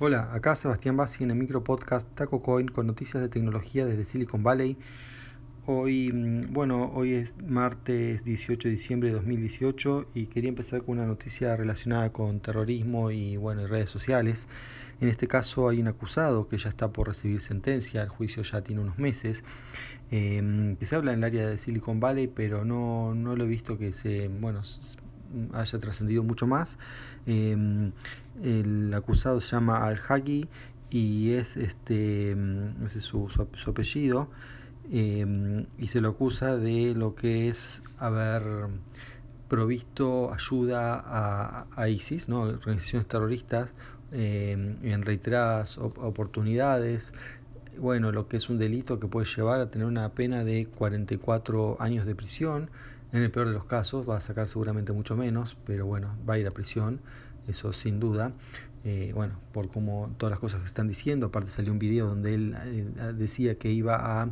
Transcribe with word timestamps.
Hola, 0.00 0.30
acá 0.32 0.54
Sebastián 0.54 0.96
Bassi 0.96 1.24
en 1.24 1.32
el 1.32 1.36
micro 1.36 1.64
podcast 1.64 2.08
Taco 2.14 2.40
Coin 2.40 2.68
con 2.68 2.86
noticias 2.86 3.20
de 3.20 3.28
tecnología 3.28 3.84
desde 3.84 4.04
Silicon 4.04 4.44
Valley. 4.44 4.76
Hoy, 5.66 6.12
mm, 6.12 6.52
bueno, 6.52 6.92
hoy 6.94 7.14
es 7.14 7.34
martes 7.42 8.22
18 8.22 8.68
de 8.68 8.72
diciembre 8.72 9.08
de 9.08 9.16
2018 9.16 10.06
y 10.14 10.26
quería 10.26 10.50
empezar 10.50 10.84
con 10.84 10.98
una 10.98 11.06
noticia 11.08 11.56
relacionada 11.56 12.12
con 12.12 12.38
terrorismo 12.38 13.10
y 13.10 13.36
bueno, 13.38 13.66
redes 13.66 13.90
sociales. 13.90 14.46
En 15.00 15.08
este 15.08 15.26
caso 15.26 15.68
hay 15.68 15.80
un 15.80 15.88
acusado 15.88 16.46
que 16.46 16.58
ya 16.58 16.68
está 16.68 16.92
por 16.92 17.08
recibir 17.08 17.40
sentencia, 17.40 18.00
el 18.00 18.08
juicio 18.08 18.44
ya 18.44 18.62
tiene 18.62 18.82
unos 18.82 18.98
meses, 18.98 19.42
em, 20.12 20.76
que 20.76 20.86
se 20.86 20.94
habla 20.94 21.12
en 21.12 21.18
el 21.18 21.24
área 21.24 21.48
de 21.48 21.58
Silicon 21.58 21.98
Valley, 21.98 22.28
pero 22.28 22.64
no, 22.64 23.16
no 23.16 23.34
lo 23.34 23.44
he 23.44 23.48
visto 23.48 23.76
que 23.76 23.92
se, 23.92 24.28
bueno, 24.28 24.62
haya 25.52 25.78
trascendido 25.78 26.22
mucho 26.22 26.46
más. 26.46 26.78
Em, 27.26 27.92
el 28.42 28.92
acusado 28.94 29.40
se 29.40 29.52
llama 29.52 29.84
Al-Hagi 29.86 30.48
y 30.90 31.32
es 31.32 31.56
este 31.56 32.34
mm, 32.34 32.84
ese 32.84 32.98
es 32.98 33.04
su, 33.04 33.28
apellido 33.66 34.28
em, 34.90 35.66
y 35.78 35.88
se 35.88 36.00
lo 36.00 36.10
acusa 36.10 36.56
de 36.56 36.94
lo 36.94 37.14
que 37.14 37.48
es 37.48 37.82
haber 37.98 38.42
provisto 39.48 40.32
ayuda 40.32 41.66
a, 41.74 41.88
ISIS, 41.88 42.28
¿no? 42.28 42.42
organizaciones 42.42 43.08
terroristas, 43.08 43.70
em, 44.12 44.76
en 44.82 45.02
reiteradas 45.02 45.78
oportunidades. 45.78 47.14
Bueno, 47.78 48.12
lo 48.12 48.28
que 48.28 48.36
es 48.36 48.48
un 48.50 48.58
delito 48.58 48.98
que 49.00 49.06
puede 49.06 49.26
llevar 49.26 49.60
a 49.60 49.70
tener 49.70 49.86
una 49.86 50.10
pena 50.10 50.44
de 50.44 50.66
44 50.66 51.76
años 51.80 52.06
de 52.06 52.14
prisión. 52.14 52.70
En 53.12 53.22
el 53.22 53.30
peor 53.30 53.46
de 53.48 53.54
los 53.54 53.64
casos 53.64 54.08
va 54.08 54.18
a 54.18 54.20
sacar 54.20 54.48
seguramente 54.48 54.92
mucho 54.92 55.16
menos, 55.16 55.56
pero 55.64 55.86
bueno, 55.86 56.14
va 56.28 56.34
a 56.34 56.38
ir 56.38 56.46
a 56.46 56.50
prisión, 56.50 57.00
eso 57.46 57.72
sin 57.72 58.00
duda. 58.00 58.32
Eh, 58.84 59.12
bueno, 59.14 59.40
por 59.52 59.70
como 59.70 60.14
todas 60.18 60.30
las 60.30 60.38
cosas 60.38 60.60
que 60.60 60.66
están 60.66 60.88
diciendo, 60.88 61.26
aparte 61.26 61.50
salió 61.50 61.72
un 61.72 61.78
video 61.78 62.06
donde 62.06 62.34
él 62.34 62.56
eh, 62.64 63.12
decía 63.14 63.56
que 63.56 63.70
iba 63.70 64.22
a 64.22 64.28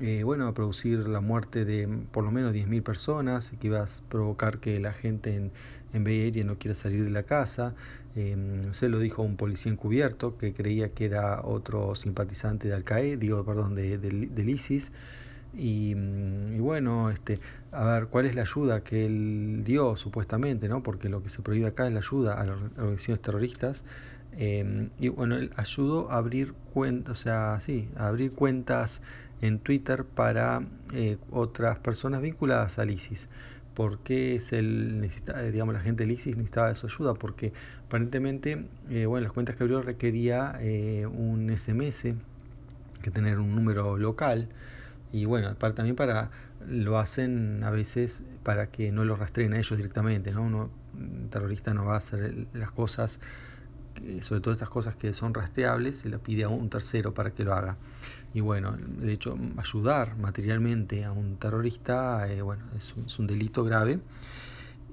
eh, 0.00 0.22
bueno, 0.24 0.48
a 0.48 0.54
producir 0.54 1.06
la 1.06 1.20
muerte 1.20 1.64
de 1.64 1.86
por 2.10 2.24
lo 2.24 2.30
menos 2.30 2.54
10.000 2.54 2.82
personas, 2.82 3.52
que 3.60 3.66
iba 3.66 3.80
a 3.82 3.86
provocar 4.08 4.58
que 4.58 4.80
la 4.80 4.92
gente 4.92 5.34
en, 5.34 5.52
en 5.92 6.04
Bay 6.04 6.32
no 6.44 6.58
quiera 6.58 6.74
salir 6.74 7.04
de 7.04 7.10
la 7.10 7.24
casa. 7.24 7.74
se 8.70 8.88
lo 8.88 8.98
dijo 8.98 9.22
un 9.22 9.36
policía 9.36 9.70
encubierto 9.70 10.38
que 10.38 10.54
creía 10.54 10.88
que 10.88 11.04
era 11.04 11.42
otro 11.44 11.94
simpatizante 11.94 12.68
de 12.68 12.74
Al 12.74 12.84
Qaeda, 12.84 13.16
digo, 13.16 13.44
perdón, 13.44 13.74
de, 13.74 13.98
del 13.98 14.48
ISIS. 14.48 14.92
Y, 15.56 15.92
y, 15.92 16.58
bueno, 16.58 17.10
este, 17.10 17.40
a 17.72 17.84
ver, 17.84 18.06
¿cuál 18.08 18.26
es 18.26 18.34
la 18.34 18.42
ayuda 18.42 18.82
que 18.82 19.06
él 19.06 19.62
dio 19.64 19.96
supuestamente, 19.96 20.68
¿no? 20.68 20.82
Porque 20.82 21.08
lo 21.08 21.22
que 21.22 21.28
se 21.28 21.42
prohíbe 21.42 21.68
acá 21.68 21.86
es 21.86 21.92
la 21.92 22.00
ayuda 22.00 22.40
a 22.40 22.44
las 22.44 22.56
organizaciones 22.78 23.22
terroristas. 23.22 23.84
Eh, 24.38 24.88
y 24.98 25.08
bueno, 25.08 25.36
él 25.36 25.50
ayudó 25.56 26.10
a 26.10 26.18
abrir 26.18 26.52
cuentas, 26.74 27.20
o 27.20 27.22
sea, 27.22 27.58
sí, 27.58 27.88
a 27.96 28.08
abrir 28.08 28.32
cuentas 28.32 29.00
en 29.40 29.58
Twitter 29.58 30.04
para 30.04 30.62
eh, 30.94 31.18
otras 31.30 31.78
personas 31.78 32.22
vinculadas 32.22 32.78
al 32.78 32.90
ISIS. 32.90 33.28
¿Por 33.74 33.98
qué 33.98 34.36
es 34.36 34.52
el, 34.52 35.00
necesita, 35.00 35.42
digamos, 35.42 35.74
la 35.74 35.80
gente 35.80 36.04
del 36.04 36.12
ISIS 36.12 36.36
necesitaba 36.36 36.74
su 36.74 36.86
ayuda? 36.86 37.14
Porque 37.14 37.52
aparentemente, 37.86 38.66
eh, 38.88 39.06
bueno, 39.06 39.24
las 39.24 39.32
cuentas 39.32 39.56
que 39.56 39.64
abrió 39.64 39.82
requería 39.82 40.56
eh, 40.60 41.06
un 41.06 41.50
SMS, 41.54 42.14
que 43.02 43.10
tener 43.10 43.38
un 43.38 43.54
número 43.54 43.98
local, 43.98 44.48
y 45.12 45.24
bueno, 45.24 45.54
también 45.56 45.96
para 45.96 46.30
lo 46.66 46.98
hacen 46.98 47.62
a 47.64 47.70
veces 47.70 48.22
para 48.42 48.68
que 48.68 48.92
no 48.92 49.04
lo 49.04 49.16
rastreen 49.16 49.52
a 49.54 49.58
ellos 49.58 49.76
directamente, 49.76 50.32
¿no? 50.32 50.42
Uno, 50.42 50.70
un 50.94 51.28
terrorista 51.30 51.74
no 51.74 51.84
va 51.84 51.94
a 51.94 51.98
hacer 51.98 52.46
las 52.52 52.70
cosas, 52.70 53.20
sobre 54.20 54.40
todo 54.40 54.52
estas 54.52 54.70
cosas 54.70 54.96
que 54.96 55.12
son 55.12 55.34
rastreables, 55.34 55.98
se 55.98 56.08
le 56.08 56.18
pide 56.18 56.44
a 56.44 56.48
un 56.48 56.68
tercero 56.68 57.14
para 57.14 57.30
que 57.30 57.44
lo 57.44 57.54
haga. 57.54 57.76
Y 58.34 58.40
bueno, 58.40 58.76
de 58.76 59.12
hecho, 59.12 59.38
ayudar 59.56 60.16
materialmente 60.16 61.04
a 61.04 61.12
un 61.12 61.36
terrorista, 61.36 62.30
eh, 62.30 62.42
bueno, 62.42 62.64
es 62.76 63.18
un 63.18 63.26
delito 63.26 63.64
grave 63.64 64.00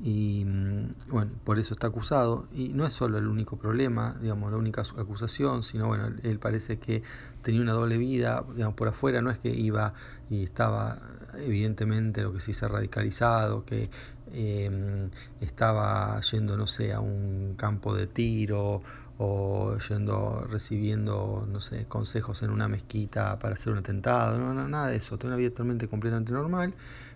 y 0.02 0.44
mm, 0.46 0.92
bueno, 1.10 1.32
por 1.44 1.60
eso 1.60 1.74
está 1.74 1.88
acusado. 1.88 2.48
Y 2.52 2.70
no 2.70 2.86
es 2.86 2.94
solo 2.94 3.18
el 3.18 3.28
único 3.28 3.58
problema, 3.58 4.18
digamos, 4.22 4.52
la 4.52 4.58
única 4.58 4.82
acusación, 4.82 5.64
sino 5.64 5.88
bueno, 5.88 6.10
él 6.24 6.40
parece 6.40 6.80
que 6.80 7.04
tenía 7.42 7.62
una 7.62 7.74
doble 7.74 7.98
vida, 7.98 8.44
digamos, 8.54 8.76
por 8.76 8.88
afuera. 8.88 9.22
No 9.22 9.30
es 9.32 9.38
que 9.38 9.50
iba 9.50 9.94
y 10.30 10.44
estaba 10.44 11.00
evidentemente 11.36 12.22
lo 12.24 12.34
que 12.34 12.40
se 12.40 12.48
dice 12.48 12.68
radicalizado, 12.68 13.66
que 13.66 13.90
eh, 14.32 15.10
estaba 15.42 16.20
yendo, 16.22 16.58
no 16.58 16.68
sé, 16.68 16.94
a 16.94 17.00
un 17.00 17.56
campo 17.56 17.94
de 17.96 18.08
tiro 18.08 18.82
o 19.18 19.78
yendo 19.78 20.46
recibiendo, 20.50 21.48
no 21.50 21.62
sé, 21.62 21.86
consejos 21.86 22.42
en 22.42 22.50
una 22.50 22.68
mezquita 22.68 23.38
para 23.38 23.54
hacer 23.54 23.72
un 23.72 23.80
atentado, 23.80 24.38
no, 24.40 24.54
no 24.54 24.68
nada 24.68 24.88
de 24.88 24.96
eso, 24.98 25.18
tenía 25.18 25.36
una 25.36 25.38
vida 25.38 25.52
totalmente 25.52 25.88
completamente 25.88 26.34
normal, 26.34 26.74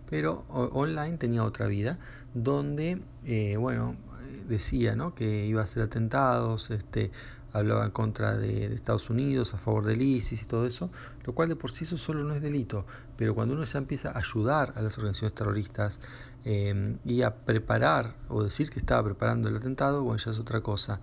pero 0.09 0.45
online 0.49 1.17
tenía 1.17 1.43
otra 1.43 1.67
vida 1.67 1.97
donde, 2.33 3.01
eh, 3.25 3.57
bueno, 3.57 3.95
decía 4.47 4.95
¿no? 4.95 5.13
que 5.15 5.45
iba 5.45 5.61
a 5.61 5.63
hacer 5.63 5.83
atentados, 5.83 6.69
este, 6.71 7.11
hablaba 7.53 7.85
en 7.85 7.91
contra 7.91 8.37
de, 8.37 8.73
Estados 8.73 9.09
Unidos, 9.09 9.53
a 9.53 9.57
favor 9.57 9.85
del 9.85 10.01
ISIS 10.01 10.43
y 10.43 10.45
todo 10.45 10.65
eso, 10.65 10.89
lo 11.25 11.33
cual 11.33 11.49
de 11.49 11.55
por 11.55 11.71
sí 11.71 11.83
eso 11.83 11.97
solo 11.97 12.23
no 12.23 12.33
es 12.33 12.41
delito, 12.41 12.85
pero 13.17 13.33
cuando 13.35 13.55
uno 13.55 13.63
ya 13.63 13.79
empieza 13.79 14.11
a 14.11 14.19
ayudar 14.19 14.73
a 14.75 14.81
las 14.81 14.97
organizaciones 14.97 15.33
terroristas 15.33 15.99
eh, 16.45 16.97
y 17.05 17.21
a 17.21 17.35
preparar 17.35 18.15
o 18.29 18.43
decir 18.43 18.69
que 18.69 18.79
estaba 18.79 19.03
preparando 19.03 19.49
el 19.49 19.57
atentado, 19.57 20.03
bueno, 20.03 20.17
ya 20.23 20.31
es 20.31 20.39
otra 20.39 20.61
cosa. 20.61 20.99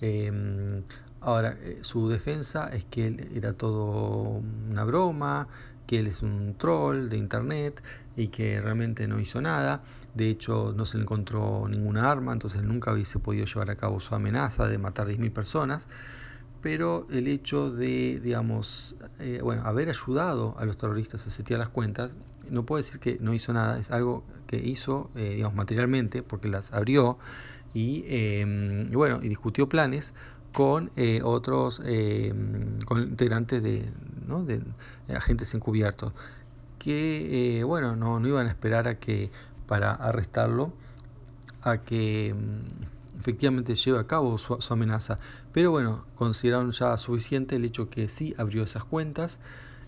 Eh, 0.00 0.82
ahora, 1.20 1.56
eh, 1.60 1.78
su 1.82 2.08
defensa 2.08 2.68
es 2.72 2.84
que 2.84 3.06
él 3.08 3.30
era 3.34 3.52
todo 3.52 4.42
una 4.70 4.84
broma, 4.84 5.48
que 5.88 5.98
él 6.00 6.06
es 6.06 6.22
un 6.22 6.54
troll 6.58 7.08
de 7.08 7.16
internet 7.16 7.82
y 8.16 8.28
que 8.28 8.60
realmente 8.60 9.08
no 9.08 9.18
hizo 9.18 9.40
nada. 9.40 9.82
De 10.14 10.28
hecho, 10.28 10.74
no 10.76 10.84
se 10.84 10.98
encontró 10.98 11.66
ninguna 11.68 12.10
arma, 12.10 12.32
entonces 12.32 12.62
nunca 12.62 12.92
hubiese 12.92 13.18
podido 13.18 13.46
llevar 13.46 13.70
a 13.70 13.76
cabo 13.76 13.98
su 13.98 14.14
amenaza 14.14 14.68
de 14.68 14.78
matar 14.78 15.08
10.000 15.08 15.32
personas. 15.32 15.88
Pero 16.60 17.06
el 17.10 17.28
hecho 17.28 17.70
de, 17.70 18.20
digamos, 18.22 18.96
eh, 19.18 19.40
bueno, 19.42 19.62
haber 19.64 19.88
ayudado 19.88 20.56
a 20.58 20.64
los 20.64 20.76
terroristas 20.76 21.26
a 21.26 21.30
setear 21.30 21.60
las 21.60 21.68
cuentas, 21.70 22.10
no 22.50 22.66
puedo 22.66 22.78
decir 22.78 23.00
que 23.00 23.18
no 23.20 23.32
hizo 23.32 23.52
nada, 23.52 23.78
es 23.78 23.90
algo 23.90 24.24
que 24.46 24.56
hizo, 24.56 25.10
eh, 25.14 25.34
digamos, 25.36 25.54
materialmente, 25.54 26.22
porque 26.22 26.48
las 26.48 26.72
abrió 26.72 27.18
y, 27.74 28.04
eh, 28.08 28.88
y 28.90 28.94
bueno, 28.94 29.20
y 29.22 29.28
discutió 29.28 29.68
planes 29.68 30.14
con 30.52 30.90
eh, 30.96 31.20
otros 31.22 31.80
eh, 31.84 32.32
con 32.84 33.02
integrantes 33.02 33.62
de, 33.62 33.90
¿no? 34.26 34.44
de, 34.44 34.62
de, 35.06 35.16
agentes 35.16 35.54
encubiertos 35.54 36.12
que 36.78 37.58
eh, 37.58 37.64
bueno 37.64 37.96
no, 37.96 38.20
no, 38.20 38.28
iban 38.28 38.46
a 38.46 38.50
esperar 38.50 38.88
a 38.88 38.98
que 38.98 39.30
para 39.66 39.92
arrestarlo 39.92 40.72
a 41.62 41.78
que 41.78 42.34
mm, 42.34 43.18
efectivamente 43.20 43.74
lleve 43.74 43.98
a 43.98 44.06
cabo 44.06 44.38
su, 44.38 44.60
su, 44.60 44.72
amenaza 44.72 45.18
pero 45.52 45.70
bueno 45.70 46.04
consideraron 46.14 46.70
ya 46.70 46.96
suficiente 46.96 47.56
el 47.56 47.64
hecho 47.64 47.90
que 47.90 48.08
sí 48.08 48.34
abrió 48.38 48.62
esas 48.62 48.84
cuentas 48.84 49.38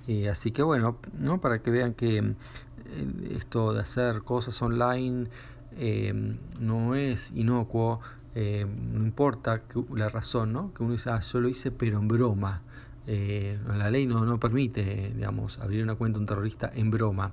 eh, 0.08 0.28
así 0.28 0.50
que 0.50 0.62
bueno 0.62 0.98
no 1.18 1.40
para 1.40 1.62
que 1.62 1.70
vean 1.70 1.94
que 1.94 2.18
eh, 2.18 3.36
esto 3.36 3.72
de 3.72 3.80
hacer 3.80 4.22
cosas 4.22 4.60
online 4.62 5.28
eh, 5.76 6.12
no 6.58 6.94
es 6.94 7.32
inocuo 7.34 8.00
eh, 8.34 8.64
no 8.64 9.02
importa 9.02 9.62
la 9.92 10.08
razón, 10.08 10.52
¿no? 10.52 10.72
Que 10.72 10.84
uno 10.84 10.92
dice, 10.92 11.10
ah, 11.10 11.20
yo 11.20 11.40
lo 11.40 11.48
hice 11.48 11.70
pero 11.70 11.98
en 11.98 12.08
broma. 12.08 12.62
Eh, 13.06 13.58
la 13.66 13.90
ley 13.90 14.06
no, 14.06 14.24
no 14.24 14.38
permite, 14.38 15.12
digamos, 15.14 15.58
abrir 15.58 15.82
una 15.82 15.96
cuenta 15.96 16.18
a 16.18 16.20
un 16.20 16.26
terrorista 16.26 16.70
en 16.72 16.90
broma. 16.90 17.32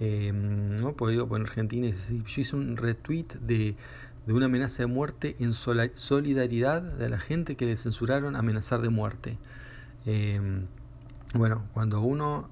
No 0.00 0.92
puedo 0.92 1.26
poner 1.28 1.48
Argentina 1.48 1.86
y 1.86 1.92
decir, 1.92 2.22
yo 2.24 2.42
hice 2.42 2.56
un 2.56 2.76
retweet 2.76 3.26
de, 3.40 3.76
de 4.26 4.32
una 4.32 4.46
amenaza 4.46 4.82
de 4.82 4.86
muerte 4.86 5.36
en 5.38 5.52
solidaridad 5.52 6.82
de 6.82 7.08
la 7.08 7.18
gente 7.18 7.56
que 7.56 7.64
le 7.64 7.76
censuraron 7.76 8.36
amenazar 8.36 8.82
de 8.82 8.88
muerte. 8.90 9.38
Bueno, 11.34 11.64
cuando 11.72 12.00
uno 12.02 12.50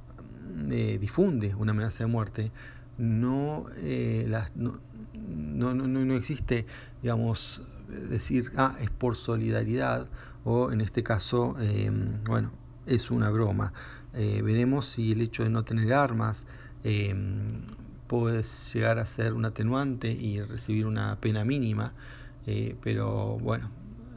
difunde 0.67 1.55
una 1.55 1.73
amenaza 1.73 2.05
de 2.05 2.11
muerte, 2.11 2.53
no, 2.99 3.67
eh, 3.77 4.27
las, 4.29 4.57
no, 4.57 4.81
no, 5.15 5.75
no, 5.75 5.87
no, 5.87 6.15
existe, 6.15 6.67
digamos, 7.03 7.63
decir, 8.09 8.53
ah, 8.57 8.77
es 8.81 8.91
por 8.91 9.17
solidaridad 9.17 10.09
o 10.45 10.73
en 10.73 10.81
este 10.81 11.03
caso, 11.03 11.57
eh, 11.61 11.91
bueno, 12.25 12.53
es 12.87 13.11
una 13.11 13.31
broma. 13.31 13.73
Eh, 14.15 14.43
veremos 14.43 14.87
si 14.87 15.13
el 15.13 15.21
hecho 15.21 15.43
de 15.43 15.51
no 15.51 15.65
tener 15.65 15.93
armas 15.93 16.47
eh, 16.85 17.15
puede 18.13 18.43
llegar 18.43 18.99
a 18.99 19.07
ser 19.07 19.33
un 19.33 19.47
atenuante 19.47 20.11
y 20.13 20.39
recibir 20.43 20.87
una 20.87 21.17
pena 21.17 21.47
mínima, 21.47 21.95
eh, 22.47 22.77
pero 22.83 23.39
bueno, 23.39 23.71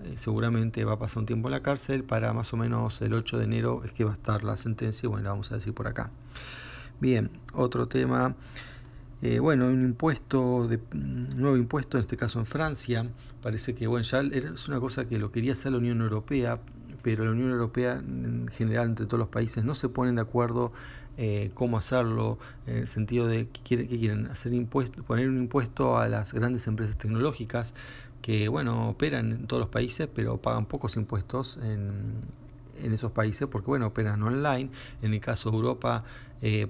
eh, 0.04 0.18
seguramente 0.18 0.84
va 0.84 0.96
a 0.96 1.00
pasar 1.00 1.20
un 1.20 1.26
tiempo 1.26 1.48
en 1.48 1.54
la 1.54 1.62
cárcel, 1.62 2.04
para 2.04 2.34
más 2.34 2.54
o 2.54 2.58
menos 2.58 3.02
el 3.02 3.14
8 3.14 3.38
de 3.38 3.46
enero 3.46 3.84
es 3.86 3.94
que 3.94 4.04
va 4.04 4.12
a 4.12 4.16
estar 4.16 4.44
la 4.44 4.58
sentencia, 4.58 5.08
bueno, 5.08 5.24
la 5.24 5.30
vamos 5.30 5.50
a 5.54 5.56
decir 5.56 5.74
por 5.74 5.88
acá. 5.88 6.10
Bien, 7.00 7.30
otro 7.54 7.88
tema. 7.88 8.36
Eh, 9.22 9.40
bueno, 9.40 9.68
un 9.68 9.82
impuesto, 9.84 10.68
de, 10.68 10.80
nuevo 10.94 11.58
impuesto, 11.58 11.98
en 11.98 12.02
este 12.02 12.16
caso 12.18 12.40
en 12.40 12.46
Francia, 12.46 13.10
parece 13.42 13.76
que 13.76 13.88
bueno, 13.88 14.04
ya 14.04 14.22
es 14.22 14.68
una 14.68 14.80
cosa 14.80 15.06
que 15.08 15.20
lo 15.20 15.32
quería 15.32 15.54
hacer 15.54 15.72
la 15.74 15.80
Unión 15.80 16.02
Europea, 16.02 16.60
pero 17.02 17.26
la 17.26 17.32
Unión 17.32 17.52
Europea 17.52 17.94
en 17.94 18.48
general 18.50 18.88
entre 18.90 19.06
todos 19.08 19.20
los 19.20 19.30
países 19.30 19.64
no 19.66 19.76
se 19.76 19.90
ponen 19.90 20.16
de 20.16 20.22
acuerdo 20.22 20.72
eh, 21.18 21.52
cómo 21.54 21.78
hacerlo, 21.78 22.40
en 22.66 22.78
el 22.78 22.88
sentido 22.88 23.28
de 23.28 23.48
que, 23.48 23.88
quieren 23.88 24.28
hacer 24.28 24.54
impuesto, 24.54 25.04
poner 25.04 25.30
un 25.30 25.38
impuesto 25.38 25.98
a 25.98 26.08
las 26.10 26.34
grandes 26.34 26.68
empresas 26.68 26.98
tecnológicas 26.98 27.74
que 28.22 28.48
bueno 28.50 28.90
operan 28.90 29.32
en 29.32 29.48
todos 29.48 29.62
los 29.62 29.70
países 29.70 30.10
pero 30.14 30.38
pagan 30.38 30.66
pocos 30.66 30.98
impuestos 30.98 31.58
en, 31.64 32.16
en 32.84 32.94
esos 32.94 33.12
países 33.12 33.48
porque 33.48 33.68
bueno 33.68 33.88
operan 33.88 34.22
online. 34.24 34.70
En 35.02 35.14
el 35.14 35.20
caso 35.20 35.50
de 35.50 35.58
Europa 35.58 36.04
eh, 36.42 36.68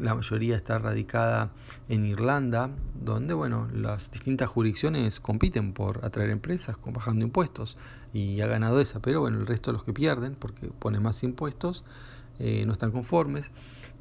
la 0.00 0.14
mayoría 0.14 0.56
está 0.56 0.78
radicada 0.78 1.50
en 1.88 2.06
Irlanda 2.06 2.70
donde 2.94 3.34
bueno 3.34 3.68
las 3.74 4.10
distintas 4.10 4.48
jurisdicciones 4.48 5.20
compiten 5.20 5.72
por 5.72 6.04
atraer 6.04 6.30
empresas 6.30 6.76
con 6.76 6.92
bajando 6.92 7.24
impuestos 7.24 7.76
y 8.12 8.40
ha 8.40 8.46
ganado 8.46 8.80
esa. 8.80 9.00
Pero 9.00 9.20
bueno 9.20 9.38
el 9.38 9.46
resto 9.46 9.70
de 9.70 9.74
los 9.74 9.84
que 9.84 9.92
pierden 9.92 10.34
porque 10.34 10.68
pone 10.68 11.00
más 11.00 11.22
impuestos 11.22 11.84
eh, 12.38 12.64
no 12.66 12.72
están 12.72 12.92
conformes. 12.92 13.50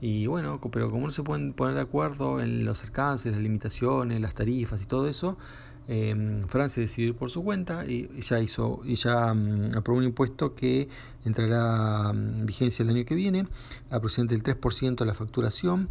Y 0.02 0.26
bueno 0.28 0.60
pero 0.72 0.90
como 0.90 1.06
no 1.06 1.12
se 1.12 1.24
pueden 1.24 1.54
poner 1.54 1.76
de 1.76 1.82
acuerdo 1.82 2.42
en 2.42 2.66
los 2.66 2.84
alcances 2.84 3.32
las 3.32 3.42
limitaciones 3.42 4.20
las 4.20 4.34
tarifas 4.34 4.82
y 4.82 4.86
todo 4.86 5.08
eso 5.08 5.38
eh, 5.88 6.44
Francia 6.48 6.82
decidió 6.82 7.16
por 7.16 7.30
su 7.32 7.44
cuenta 7.44 7.86
y, 7.86 8.10
ya 8.22 8.40
hizo 8.40 8.82
y 8.84 8.96
ya 8.96 9.32
um, 9.32 9.72
aprobó 9.76 10.00
un 10.00 10.06
impuesto 10.06 10.56
que 10.56 10.88
entrará 11.26 12.12
en 12.12 12.46
vigencia 12.46 12.84
el 12.84 12.90
año 12.90 13.06
que 13.06 13.16
viene, 13.16 13.48
aproximadamente 13.90 14.52
el 14.52 14.58
3% 14.58 14.96
de 14.96 15.06
la 15.06 15.14
facturación. 15.14 15.90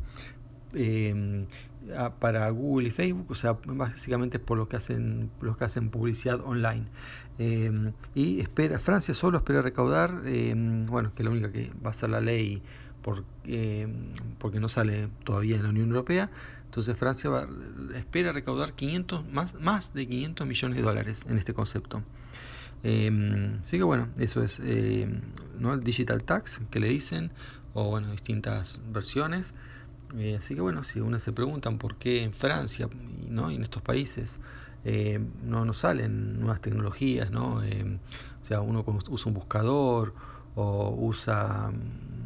Eh, 0.72 1.46
para 2.20 2.48
Google 2.50 2.88
y 2.88 2.90
Facebook, 2.90 3.26
o 3.30 3.34
sea, 3.34 3.56
básicamente 3.64 4.36
es 4.36 4.42
por 4.42 4.58
los 4.58 4.68
que 4.68 4.76
hacen 4.76 5.30
los 5.40 5.56
que 5.56 5.64
hacen 5.64 5.90
publicidad 5.90 6.40
online. 6.44 6.84
Eh, 7.38 7.92
y 8.14 8.40
espera, 8.40 8.78
Francia 8.78 9.14
solo 9.14 9.38
espera 9.38 9.62
recaudar, 9.62 10.22
bueno, 10.86 11.12
que 11.14 11.24
la 11.24 11.30
única 11.30 11.50
que 11.50 11.72
va 11.84 11.90
a 11.90 11.94
ser 11.94 12.10
la 12.10 12.20
ley 12.20 12.62
por, 13.02 13.24
eh, 13.44 13.88
porque 14.38 14.60
no 14.60 14.68
sale 14.68 15.08
todavía 15.24 15.56
en 15.56 15.62
la 15.62 15.68
Unión 15.70 15.88
Europea, 15.88 16.30
entonces 16.64 16.96
Francia 16.96 17.28
va, 17.30 17.48
espera 17.96 18.32
recaudar 18.32 18.74
500, 18.74 19.28
más, 19.32 19.54
más 19.54 19.92
de 19.92 20.06
500 20.06 20.46
millones 20.46 20.76
de 20.76 20.82
dólares 20.82 21.26
en 21.28 21.36
este 21.36 21.52
concepto. 21.52 22.02
Eh, 22.82 23.58
así 23.62 23.76
que 23.76 23.82
bueno, 23.82 24.08
eso 24.18 24.42
es 24.42 24.60
eh, 24.62 25.08
¿no? 25.58 25.74
el 25.74 25.82
digital 25.82 26.22
tax 26.22 26.60
que 26.70 26.80
le 26.80 26.88
dicen, 26.88 27.32
o 27.74 27.90
bueno, 27.90 28.10
distintas 28.12 28.80
versiones. 28.92 29.54
Eh, 30.16 30.36
así 30.36 30.54
que 30.54 30.60
bueno, 30.60 30.82
si 30.82 31.00
uno 31.00 31.18
se 31.18 31.32
preguntan 31.32 31.78
por 31.78 31.96
qué 31.96 32.22
en 32.22 32.32
Francia 32.32 32.88
¿no? 33.28 33.50
y 33.50 33.56
en 33.56 33.62
estos 33.62 33.82
países 33.82 34.40
no, 35.44 35.64
no 35.64 35.72
salen 35.74 36.40
nuevas 36.40 36.62
tecnologías, 36.62 37.30
¿no? 37.30 37.62
Eh, 37.62 37.98
o 38.42 38.46
sea, 38.46 38.60
uno 38.60 38.84
usa 38.86 39.28
un 39.28 39.34
buscador 39.34 40.14
o 40.54 40.94
usa 40.98 41.70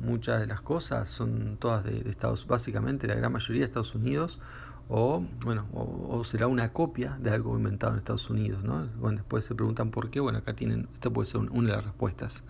muchas 0.02 0.40
de 0.40 0.46
las 0.46 0.60
cosas 0.60 1.08
son 1.08 1.56
todas 1.58 1.84
de, 1.84 2.00
de, 2.00 2.10
Estados 2.10 2.46
básicamente 2.46 3.06
la 3.06 3.14
gran 3.14 3.32
mayoría 3.32 3.60
de 3.60 3.66
Estados 3.66 3.94
Unidos 3.94 4.40
o 4.88 5.24
bueno 5.42 5.66
o, 5.72 6.22
será 6.24 6.46
una 6.46 6.72
copia 6.72 7.16
de 7.20 7.30
algo 7.30 7.56
inventado 7.56 7.92
en 7.92 7.98
Estados 7.98 8.28
Unidos 8.28 8.62
¿no? 8.64 8.86
bueno, 8.98 9.18
después 9.18 9.44
se 9.44 9.54
preguntan 9.54 9.90
por 9.90 10.10
qué 10.10 10.20
bueno 10.20 10.38
acá 10.38 10.54
tienen 10.54 10.88
esta 10.92 11.10
puede 11.10 11.26
ser 11.26 11.40
una 11.40 11.70
de 11.70 11.76
las 11.76 11.84
respuestas 11.84 12.44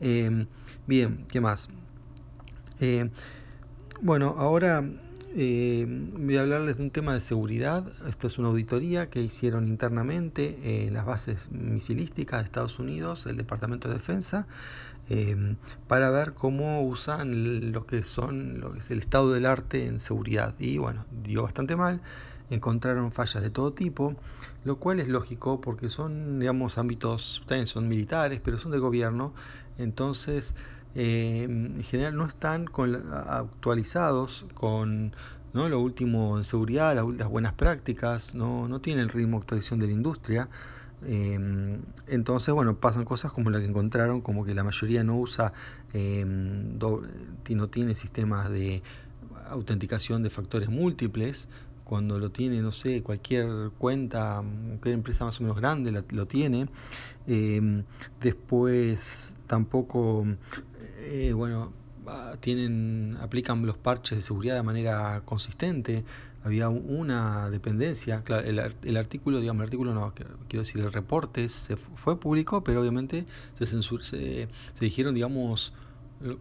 eh, 0.00 0.46
bien 0.86 1.26
qué 1.28 1.40
más 1.40 1.68
eh, 2.80 3.10
bueno 4.00 4.36
ahora 4.38 4.84
eh, 5.36 5.86
voy 5.86 6.36
a 6.36 6.40
hablarles 6.40 6.76
de 6.76 6.82
un 6.84 6.90
tema 6.90 7.14
de 7.14 7.20
seguridad. 7.20 7.84
Esto 8.08 8.26
es 8.26 8.38
una 8.38 8.48
auditoría 8.48 9.10
que 9.10 9.20
hicieron 9.20 9.68
internamente 9.68 10.58
eh, 10.62 10.86
en 10.88 10.94
las 10.94 11.04
bases 11.04 11.50
misilísticas 11.50 12.40
de 12.40 12.44
Estados 12.46 12.78
Unidos, 12.78 13.26
el 13.26 13.36
Departamento 13.36 13.88
de 13.88 13.94
Defensa, 13.94 14.46
eh, 15.10 15.56
para 15.86 16.10
ver 16.10 16.34
cómo 16.34 16.82
usan 16.82 17.72
lo 17.72 17.86
que 17.86 18.02
son 18.02 18.60
lo 18.60 18.72
que 18.72 18.78
es 18.78 18.90
el 18.90 18.98
estado 18.98 19.32
del 19.32 19.46
arte 19.46 19.86
en 19.86 19.98
seguridad. 19.98 20.54
Y 20.58 20.78
bueno, 20.78 21.04
dio 21.22 21.42
bastante 21.42 21.76
mal. 21.76 22.00
Encontraron 22.50 23.12
fallas 23.12 23.42
de 23.42 23.50
todo 23.50 23.72
tipo, 23.72 24.16
lo 24.64 24.76
cual 24.76 25.00
es 25.00 25.08
lógico 25.08 25.60
porque 25.60 25.90
son, 25.90 26.40
digamos, 26.40 26.78
ámbitos, 26.78 27.42
también 27.46 27.66
son 27.66 27.88
militares, 27.88 28.40
pero 28.42 28.56
son 28.56 28.72
de 28.72 28.78
gobierno. 28.78 29.34
Entonces, 29.76 30.54
eh, 31.00 31.44
en 31.44 31.84
general 31.84 32.16
no 32.16 32.26
están 32.26 32.64
con, 32.66 32.92
actualizados 33.12 34.46
con 34.54 35.12
lo 35.52 35.80
último 35.80 36.38
en 36.38 36.44
seguridad, 36.44 36.94
las, 36.96 37.06
las 37.16 37.28
buenas 37.28 37.52
prácticas, 37.52 38.34
no, 38.34 38.66
no 38.66 38.80
tienen 38.80 39.04
el 39.04 39.08
ritmo 39.08 39.36
de 39.36 39.42
actualización 39.42 39.78
de 39.78 39.86
la 39.86 39.92
industria. 39.92 40.48
Eh, 41.04 41.38
entonces, 42.08 42.52
bueno, 42.52 42.74
pasan 42.76 43.04
cosas 43.04 43.30
como 43.30 43.48
la 43.50 43.60
que 43.60 43.66
encontraron, 43.66 44.22
como 44.22 44.44
que 44.44 44.54
la 44.54 44.64
mayoría 44.64 45.04
no 45.04 45.16
usa, 45.16 45.52
eh, 45.92 46.24
no 46.24 47.68
tiene 47.68 47.94
sistemas 47.94 48.50
de 48.50 48.82
autenticación 49.48 50.24
de 50.24 50.30
factores 50.30 50.68
múltiples, 50.68 51.48
cuando 51.84 52.18
lo 52.18 52.30
tiene, 52.30 52.60
no 52.60 52.70
sé, 52.70 53.02
cualquier 53.02 53.70
cuenta, 53.78 54.42
cualquier 54.66 54.94
empresa 54.94 55.24
más 55.24 55.38
o 55.38 55.42
menos 55.42 55.56
grande 55.56 55.90
lo 56.10 56.26
tiene. 56.26 56.68
Eh, 57.26 57.82
después 58.20 59.34
tampoco, 59.46 60.26
eh, 61.08 61.32
bueno, 61.32 61.72
tienen, 62.40 63.18
aplican 63.20 63.64
los 63.66 63.76
parches 63.76 64.18
de 64.18 64.22
seguridad 64.22 64.54
de 64.54 64.62
manera 64.62 65.22
consistente. 65.24 66.04
Había 66.44 66.68
una 66.68 67.50
dependencia, 67.50 68.22
claro, 68.22 68.46
el, 68.46 68.58
el 68.82 68.96
artículo, 68.96 69.40
digamos, 69.40 69.60
el 69.62 69.64
artículo 69.66 69.92
no, 69.92 70.14
quiero 70.14 70.62
decir, 70.62 70.80
el 70.80 70.92
reporte 70.92 71.48
se 71.48 71.76
fue 71.76 72.18
público, 72.18 72.62
pero 72.62 72.80
obviamente 72.80 73.26
se, 73.58 73.66
censur, 73.66 74.04
se, 74.04 74.48
se 74.74 74.84
dijeron, 74.84 75.14
digamos, 75.14 75.72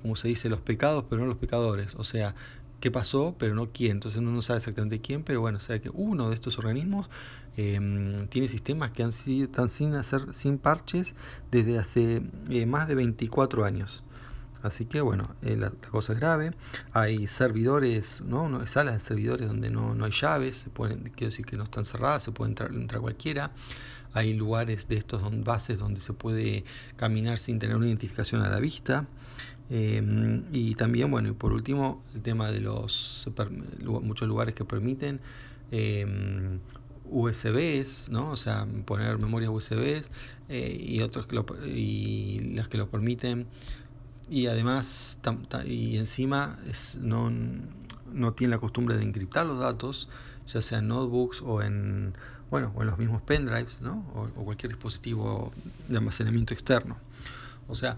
como 0.01 0.15
se 0.15 0.27
dice, 0.27 0.49
los 0.49 0.61
pecados, 0.61 1.05
pero 1.09 1.21
no 1.21 1.27
los 1.27 1.37
pecadores. 1.37 1.95
O 1.95 2.03
sea, 2.03 2.35
qué 2.79 2.91
pasó, 2.91 3.35
pero 3.37 3.55
no 3.55 3.71
quién. 3.71 3.93
Entonces 3.93 4.19
uno 4.19 4.31
no 4.31 4.41
sabe 4.41 4.57
exactamente 4.57 5.01
quién, 5.01 5.23
pero 5.23 5.41
bueno, 5.41 5.59
sabe 5.59 5.81
que 5.81 5.89
uno 5.93 6.29
de 6.29 6.35
estos 6.35 6.57
organismos 6.59 7.09
eh, 7.57 8.27
tiene 8.29 8.47
sistemas 8.47 8.91
que 8.91 9.03
han 9.03 9.11
sido, 9.11 9.45
están 9.45 9.69
sin 9.69 9.95
hacer, 9.95 10.33
sin 10.33 10.57
parches 10.59 11.15
desde 11.51 11.79
hace 11.79 12.21
eh, 12.49 12.65
más 12.65 12.87
de 12.87 12.95
24 12.95 13.65
años. 13.65 14.03
Así 14.63 14.85
que 14.85 15.01
bueno, 15.01 15.35
eh, 15.41 15.55
la, 15.57 15.71
cosa 15.71 16.13
es 16.13 16.19
grave. 16.19 16.51
Hay 16.93 17.27
servidores, 17.27 18.21
¿no? 18.21 18.49
no 18.49 18.65
salas 18.65 18.95
de 18.95 18.99
servidores 18.99 19.47
donde 19.47 19.69
no, 19.69 19.95
no 19.95 20.05
hay 20.05 20.11
llaves, 20.11 20.57
se 20.57 20.69
pueden, 20.69 21.11
quiero 21.15 21.31
decir 21.31 21.45
que 21.45 21.57
no 21.57 21.63
están 21.63 21.85
cerradas, 21.85 22.23
se 22.23 22.31
puede 22.31 22.51
entrar, 22.51 22.71
entrar 22.73 23.01
cualquiera. 23.01 23.51
Hay 24.13 24.33
lugares 24.33 24.87
de 24.87 24.97
estos 24.97 25.21
don, 25.21 25.43
bases 25.43 25.77
donde 25.77 26.01
se 26.01 26.13
puede 26.13 26.63
caminar 26.95 27.37
sin 27.39 27.59
tener 27.59 27.75
una 27.75 27.87
identificación 27.87 28.41
a 28.41 28.49
la 28.49 28.59
vista. 28.59 29.05
Eh, 29.69 30.41
y 30.53 30.75
también, 30.75 31.11
bueno, 31.11 31.29
y 31.29 31.33
por 31.33 31.51
último, 31.51 32.03
el 32.15 32.21
tema 32.21 32.51
de 32.51 32.61
los 32.61 33.29
muchos 34.01 34.27
lugares 34.27 34.55
que 34.55 34.65
permiten 34.65 35.19
eh, 35.71 36.59
USBs, 37.09 38.09
¿no? 38.09 38.31
O 38.31 38.37
sea, 38.37 38.67
poner 38.85 39.17
memorias 39.17 39.51
USBs 39.51 40.09
eh, 40.49 40.77
y 40.79 41.01
otros 41.01 41.27
que 41.27 41.35
lo, 41.35 41.45
y 41.65 42.53
las 42.55 42.67
que 42.67 42.77
lo 42.77 42.89
permiten 42.89 43.47
y 44.29 44.47
además 44.47 45.19
y 45.65 45.97
encima 45.97 46.59
es, 46.69 46.95
no, 46.95 47.31
no 48.11 48.33
tiene 48.33 48.55
la 48.55 48.59
costumbre 48.59 48.97
de 48.97 49.03
encriptar 49.03 49.45
los 49.45 49.59
datos, 49.59 50.09
ya 50.47 50.61
sea 50.61 50.79
en 50.79 50.87
notebooks 50.87 51.41
o 51.41 51.61
en 51.61 52.13
bueno, 52.49 52.71
o 52.75 52.81
en 52.81 52.87
los 52.87 52.97
mismos 52.97 53.21
pendrives, 53.21 53.81
¿no? 53.81 54.05
O, 54.15 54.43
cualquier 54.45 54.71
dispositivo 54.71 55.51
de 55.87 55.97
almacenamiento 55.97 56.53
externo. 56.53 56.97
O 57.67 57.75
sea, 57.75 57.97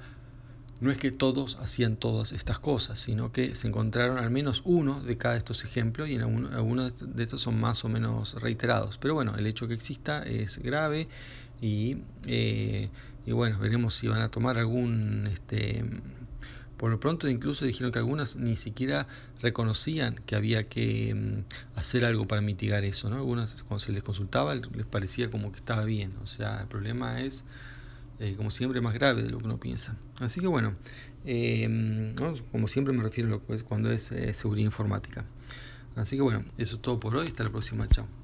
no 0.81 0.91
es 0.91 0.97
que 0.97 1.11
todos 1.11 1.57
hacían 1.59 1.97
todas 1.97 2.31
estas 2.31 2.57
cosas, 2.57 2.99
sino 2.99 3.31
que 3.31 3.53
se 3.53 3.67
encontraron 3.67 4.17
al 4.17 4.31
menos 4.31 4.61
uno 4.65 5.01
de 5.01 5.17
cada 5.17 5.37
estos 5.37 5.63
ejemplos 5.63 6.09
y 6.09 6.15
en 6.15 6.21
algunos 6.21 6.93
de 6.97 7.23
estos 7.23 7.41
son 7.41 7.59
más 7.59 7.85
o 7.85 7.89
menos 7.89 8.41
reiterados. 8.41 8.97
Pero 8.97 9.13
bueno, 9.13 9.35
el 9.35 9.45
hecho 9.45 9.67
que 9.67 9.73
exista 9.73 10.23
es 10.23 10.57
grave 10.57 11.07
y, 11.61 11.97
eh, 12.25 12.89
y 13.25 13.31
bueno, 13.31 13.59
veremos 13.59 13.93
si 13.95 14.07
van 14.07 14.21
a 14.21 14.29
tomar 14.29 14.57
algún... 14.57 15.27
Este, 15.27 15.85
por 16.79 16.89
lo 16.91 16.99
pronto 16.99 17.27
incluso 17.27 17.65
dijeron 17.65 17.91
que 17.91 17.99
algunas 17.99 18.37
ni 18.37 18.55
siquiera 18.55 19.05
reconocían 19.41 20.15
que 20.25 20.35
había 20.35 20.69
que 20.69 21.13
um, 21.13 21.43
hacer 21.75 22.05
algo 22.05 22.25
para 22.25 22.41
mitigar 22.41 22.85
eso, 22.85 23.09
¿no? 23.09 23.17
Algunas 23.17 23.61
cuando 23.63 23.79
se 23.79 23.91
les 23.91 24.01
consultaba 24.01 24.55
les 24.55 24.85
parecía 24.85 25.29
como 25.29 25.51
que 25.51 25.57
estaba 25.57 25.83
bien, 25.83 26.13
o 26.23 26.27
sea, 26.27 26.61
el 26.61 26.67
problema 26.67 27.21
es 27.21 27.43
eh, 28.19 28.35
como 28.37 28.49
siempre 28.49 28.79
más 28.79 28.93
grave 28.93 29.21
de 29.23 29.29
lo 29.29 29.39
que 29.39 29.45
uno 29.45 29.59
piensa. 29.59 29.97
Así 30.19 30.39
que 30.39 30.47
bueno, 30.47 30.73
eh, 31.25 31.67
¿no? 31.69 32.33
como 32.51 32.69
siempre 32.69 32.93
me 32.93 33.03
refiero 33.03 33.27
a 33.27 33.31
lo 33.31 33.45
que 33.45 33.55
es 33.55 33.63
cuando 33.63 33.91
es 33.91 34.11
eh, 34.13 34.33
seguridad 34.33 34.65
informática. 34.65 35.25
Así 35.97 36.15
que 36.15 36.21
bueno, 36.21 36.45
eso 36.57 36.77
es 36.77 36.81
todo 36.81 36.97
por 36.97 37.13
hoy, 37.17 37.27
hasta 37.27 37.43
la 37.43 37.49
próxima, 37.49 37.89
chao. 37.89 38.18